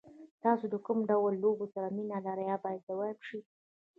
[0.43, 3.39] تاسو له کوم ډول لوبو سره مینه لرئ باید ځواب شي.